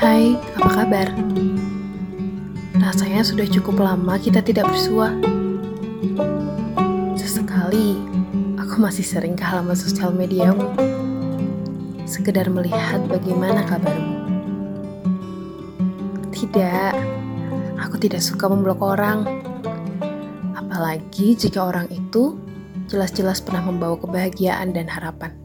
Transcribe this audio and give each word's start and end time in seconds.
Apa 0.00 0.80
kabar? 0.80 1.12
Rasanya 2.80 3.20
sudah 3.20 3.44
cukup 3.44 3.84
lama 3.84 4.16
kita 4.16 4.40
tidak 4.40 4.72
bersua. 4.72 5.12
Sesekali, 7.12 8.00
aku 8.56 8.80
masih 8.80 9.04
sering 9.04 9.36
ke 9.36 9.44
halaman 9.44 9.76
sosial 9.76 10.16
mediamu. 10.16 10.72
Sekedar 12.08 12.48
melihat 12.48 13.04
bagaimana 13.12 13.60
kabarmu. 13.68 14.16
Tidak, 16.32 16.92
aku 17.76 18.00
tidak 18.00 18.24
suka 18.24 18.48
memblok 18.48 18.80
orang. 18.80 19.28
Apalagi 20.56 21.36
jika 21.36 21.68
orang 21.68 21.92
itu 21.92 22.40
jelas-jelas 22.88 23.44
pernah 23.44 23.68
membawa 23.68 24.00
kebahagiaan 24.00 24.72
dan 24.72 24.88
harapan. 24.88 25.36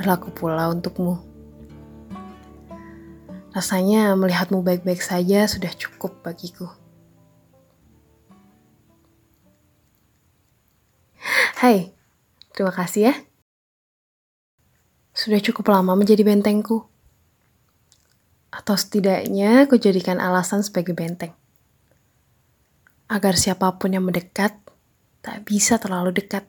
Berlaku 0.00 0.32
pula 0.32 0.72
untukmu. 0.72 1.27
Rasanya 3.48 4.12
melihatmu 4.12 4.60
baik-baik 4.60 5.00
saja 5.00 5.48
sudah 5.48 5.72
cukup 5.72 6.20
bagiku. 6.20 6.68
Hai, 11.58 11.90
terima 12.54 12.70
kasih 12.70 13.10
ya. 13.10 13.14
Sudah 15.16 15.42
cukup 15.42 15.74
lama 15.74 15.98
menjadi 15.98 16.22
bentengku. 16.22 16.86
Atau 18.54 18.78
setidaknya 18.78 19.66
aku 19.66 19.74
jadikan 19.80 20.22
alasan 20.22 20.62
sebagai 20.62 20.94
benteng. 20.94 21.34
Agar 23.08 23.34
siapa 23.34 23.74
pun 23.80 23.96
yang 23.96 24.04
mendekat, 24.04 24.54
tak 25.24 25.42
bisa 25.48 25.80
terlalu 25.80 26.12
dekat. 26.12 26.44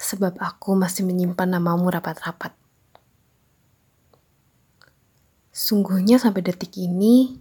Sebab 0.00 0.38
aku 0.40 0.78
masih 0.78 1.04
menyimpan 1.04 1.58
namamu 1.58 1.90
rapat-rapat. 1.92 2.59
Sungguhnya 5.60 6.16
sampai 6.16 6.40
detik 6.40 6.72
ini, 6.80 7.36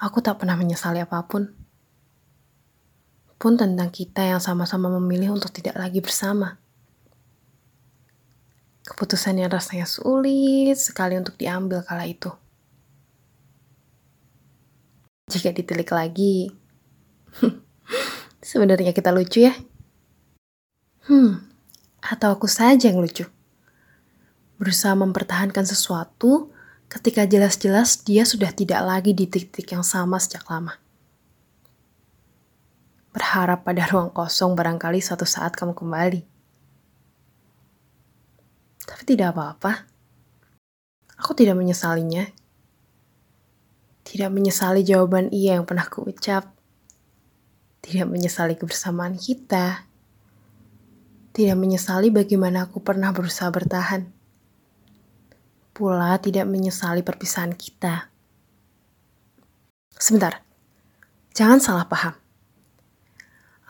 aku 0.00 0.24
tak 0.24 0.40
pernah 0.40 0.56
menyesali 0.56 0.96
apa 0.96 1.20
pun. 1.28 1.44
Pun 3.36 3.60
tentang 3.60 3.92
kita 3.92 4.24
yang 4.24 4.40
sama-sama 4.40 4.88
memilih 4.88 5.36
untuk 5.36 5.52
tidak 5.52 5.76
lagi 5.76 6.00
bersama. 6.00 6.56
Keputusan 8.88 9.44
yang 9.44 9.52
rasanya 9.52 9.84
sulit 9.84 10.80
sekali 10.80 11.20
untuk 11.20 11.36
diambil 11.36 11.84
kala 11.84 12.08
itu. 12.08 12.32
Jika 15.28 15.52
ditilik 15.52 15.92
lagi, 15.92 16.48
sebenarnya 18.40 18.96
kita 18.96 19.12
lucu 19.12 19.44
ya. 19.44 19.52
Hmm, 21.04 21.44
atau 22.00 22.32
aku 22.32 22.48
saja 22.48 22.88
yang 22.88 23.04
lucu. 23.04 23.28
Berusaha 24.56 24.96
mempertahankan 24.96 25.68
sesuatu 25.68 26.48
ketika 26.92 27.24
jelas-jelas 27.24 28.04
dia 28.04 28.28
sudah 28.28 28.52
tidak 28.52 28.84
lagi 28.84 29.16
di 29.16 29.24
titik 29.24 29.64
yang 29.72 29.80
sama 29.80 30.20
sejak 30.20 30.44
lama. 30.52 30.76
Berharap 33.16 33.64
pada 33.64 33.88
ruang 33.88 34.12
kosong 34.12 34.52
barangkali 34.52 35.00
suatu 35.00 35.24
saat 35.24 35.56
kamu 35.56 35.72
kembali. 35.72 36.20
Tapi 38.84 39.02
tidak 39.08 39.32
apa-apa. 39.32 39.88
Aku 41.16 41.32
tidak 41.32 41.56
menyesalinya. 41.56 42.28
Tidak 44.04 44.28
menyesali 44.28 44.84
jawaban 44.84 45.32
iya 45.32 45.56
yang 45.56 45.64
pernah 45.64 45.88
kuucap. 45.88 46.52
Tidak 47.80 48.04
menyesali 48.04 48.52
kebersamaan 48.60 49.16
kita. 49.16 49.88
Tidak 51.32 51.56
menyesali 51.56 52.12
bagaimana 52.12 52.68
aku 52.68 52.84
pernah 52.84 53.16
berusaha 53.16 53.48
bertahan 53.48 54.21
pula 55.72 56.20
tidak 56.20 56.44
menyesali 56.44 57.00
perpisahan 57.00 57.56
kita. 57.56 58.12
Sebentar, 59.96 60.44
jangan 61.32 61.58
salah 61.58 61.88
paham. 61.88 62.14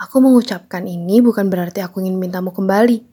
Aku 0.03 0.19
mengucapkan 0.19 0.83
ini 0.83 1.23
bukan 1.23 1.47
berarti 1.47 1.79
aku 1.79 2.03
ingin 2.03 2.19
mintamu 2.19 2.51
kembali. 2.51 3.07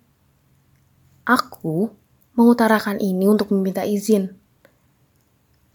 Aku 1.30 1.94
mengutarakan 2.34 2.98
ini 2.98 3.30
untuk 3.30 3.54
meminta 3.54 3.86
izin. 3.86 4.34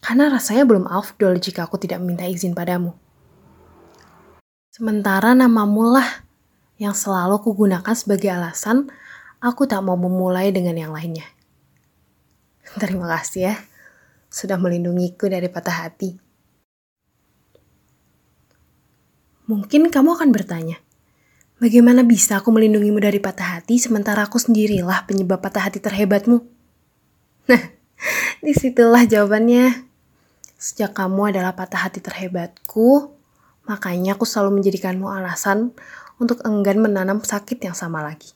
Karena 0.03 0.27
rasanya 0.29 0.67
belum 0.67 0.91
afdol 0.91 1.39
jika 1.39 1.71
aku 1.71 1.79
tidak 1.79 2.03
meminta 2.03 2.27
izin 2.27 2.53
padamu. 2.53 2.99
Sementara 4.75 5.39
namamu 5.39 5.95
lah 5.95 6.27
yang 6.83 6.99
selalu 6.99 7.39
kugunakan 7.47 7.95
sebagai 7.95 8.35
alasan 8.35 8.91
aku 9.39 9.71
tak 9.71 9.85
mau 9.87 9.95
memulai 9.95 10.51
dengan 10.51 10.75
yang 10.75 10.91
lainnya. 10.91 11.34
Terima 12.75 13.07
kasih 13.07 13.55
ya, 13.55 13.55
sudah 14.27 14.59
melindungiku 14.59 15.31
dari 15.31 15.47
patah 15.47 15.87
hati. 15.87 16.19
Mungkin 19.47 19.95
kamu 19.95 20.19
akan 20.19 20.35
bertanya, 20.35 20.83
bagaimana 21.63 22.03
bisa 22.03 22.43
aku 22.43 22.51
melindungimu 22.51 22.99
dari 22.99 23.23
patah 23.23 23.61
hati 23.61 23.79
sementara 23.79 24.27
aku 24.27 24.43
sendirilah 24.43 25.07
penyebab 25.07 25.39
patah 25.39 25.71
hati 25.71 25.79
terhebatmu? 25.79 26.43
Nah, 27.45 27.61
di 28.41 28.57
situlah 28.57 29.05
jawabannya. 29.05 29.85
Sejak 30.57 30.97
kamu 30.97 31.31
adalah 31.37 31.53
patah 31.53 31.87
hati 31.87 32.01
terhebatku, 32.01 33.13
makanya 33.69 34.17
aku 34.17 34.25
selalu 34.25 34.59
menjadikanmu 34.59 35.13
alasan 35.13 35.77
untuk 36.17 36.41
enggan 36.49 36.81
menanam 36.81 37.21
sakit 37.21 37.61
yang 37.61 37.77
sama 37.77 38.01
lagi. 38.01 38.33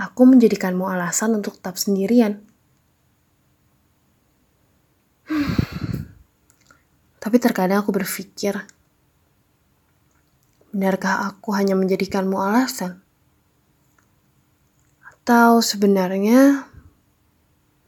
Aku 0.00 0.24
menjadikanmu 0.24 0.88
alasan 0.88 1.36
untuk 1.36 1.60
tetap 1.60 1.76
sendirian 1.76 2.40
Tapi 7.26 7.42
terkadang 7.42 7.82
aku 7.82 7.90
berpikir, 7.90 8.54
benarkah 10.70 11.26
aku 11.26 11.50
hanya 11.58 11.74
menjadikanmu 11.74 12.38
alasan? 12.38 13.02
Atau 15.02 15.58
sebenarnya 15.58 16.70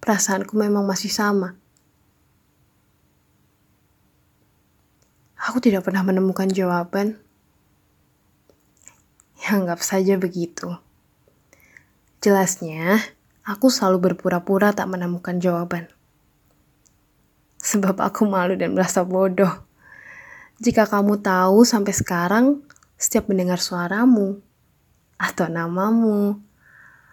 perasaanku 0.03 0.59
memang 0.59 0.83
masih 0.83 1.15
sama? 1.15 1.55
Aku 5.39 5.63
tidak 5.63 5.87
pernah 5.87 6.03
menemukan 6.03 6.51
jawaban. 6.51 7.15
Ya, 9.39 9.55
anggap 9.55 9.87
saja 9.87 10.19
begitu. 10.19 10.75
Jelasnya, 12.19 12.99
aku 13.47 13.71
selalu 13.71 14.11
berpura-pura 14.11 14.75
tak 14.75 14.91
menemukan 14.91 15.39
jawaban 15.39 15.87
sebab 17.71 18.01
aku 18.01 18.25
malu 18.25 18.57
dan 18.57 18.73
merasa 18.73 19.05
bodoh. 19.05 19.53
Jika 20.59 20.89
kamu 20.89 21.21
tahu 21.21 21.63
sampai 21.69 21.93
sekarang, 21.93 22.65
setiap 22.97 23.29
mendengar 23.31 23.61
suaramu, 23.61 24.41
atau 25.21 25.47
namamu, 25.47 26.41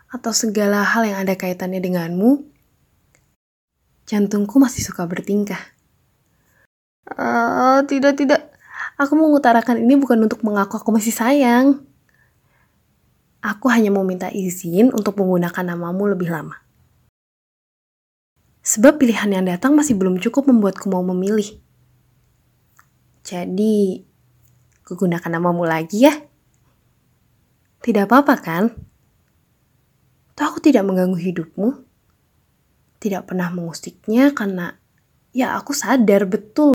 atau 0.09 0.31
segala 0.33 0.81
hal 0.81 1.05
yang 1.05 1.19
ada 1.27 1.35
kaitannya 1.37 1.83
denganmu, 1.83 2.41
jantungku 4.09 4.57
masih 4.57 4.81
suka 4.81 5.05
bertingkah. 5.05 5.61
Uh, 7.05 7.85
tidak, 7.85 8.17
tidak. 8.17 8.49
Aku 8.97 9.13
mengutarakan 9.13 9.77
ini 9.77 9.99
bukan 9.99 10.25
untuk 10.25 10.41
mengaku 10.41 10.81
aku 10.81 10.89
masih 10.89 11.13
sayang. 11.13 11.85
Aku 13.45 13.69
hanya 13.69 13.93
mau 13.93 14.01
minta 14.01 14.33
izin 14.33 14.89
untuk 14.89 15.21
menggunakan 15.21 15.61
namamu 15.61 16.17
lebih 16.17 16.33
lama. 16.33 16.64
Sebab 18.65 18.97
pilihan 18.97 19.29
yang 19.29 19.45
datang 19.45 19.77
masih 19.77 19.93
belum 19.93 20.17
cukup 20.17 20.49
membuatku 20.49 20.89
mau 20.89 21.05
memilih. 21.05 21.61
Jadi, 23.21 24.01
gunakan 24.89 25.29
namamu 25.29 25.69
lagi 25.69 26.09
ya. 26.09 26.13
Tidak 27.85 28.09
apa-apa 28.09 28.35
kan? 28.41 28.73
Toh 30.33 30.45
aku 30.49 30.65
tidak 30.65 30.81
mengganggu 30.81 31.13
hidupmu. 31.13 31.85
Tidak 32.97 33.21
pernah 33.29 33.53
mengusiknya 33.53 34.33
karena 34.33 34.73
ya 35.29 35.53
aku 35.53 35.77
sadar 35.77 36.25
betul 36.25 36.73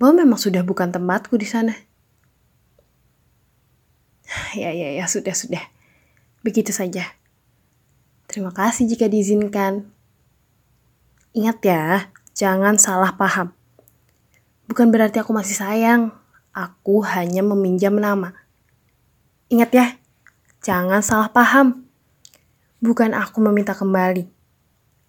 bahwa 0.00 0.24
memang 0.24 0.40
sudah 0.40 0.64
bukan 0.64 0.88
tempatku 0.88 1.36
di 1.36 1.44
sana. 1.44 1.76
Ya, 4.56 4.74
ya, 4.74 4.98
ya, 4.98 5.06
sudah, 5.06 5.36
sudah. 5.36 5.62
Begitu 6.42 6.74
saja. 6.74 7.06
Terima 8.26 8.50
kasih 8.50 8.88
jika 8.88 9.06
diizinkan. 9.06 9.99
Ingat 11.30 11.58
ya, 11.62 12.10
jangan 12.34 12.74
salah 12.74 13.14
paham. 13.14 13.54
Bukan 14.66 14.90
berarti 14.90 15.22
aku 15.22 15.30
masih 15.30 15.54
sayang, 15.54 16.10
aku 16.50 17.06
hanya 17.06 17.46
meminjam 17.46 17.94
nama. 17.94 18.34
Ingat 19.46 19.70
ya, 19.70 19.86
jangan 20.58 21.06
salah 21.06 21.30
paham. 21.30 21.86
Bukan 22.82 23.14
aku 23.14 23.38
meminta 23.38 23.78
kembali. 23.78 24.26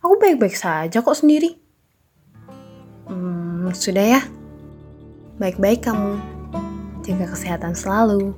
Aku 0.01 0.17
baik-baik 0.21 0.53
saja 0.53 1.01
kok 1.01 1.17
sendiri. 1.17 1.57
Hmm, 3.09 3.73
sudah 3.73 4.17
ya. 4.17 4.21
Baik-baik 5.41 5.89
kamu. 5.89 6.21
Jaga 7.01 7.33
kesehatan 7.33 7.73
selalu. 7.73 8.37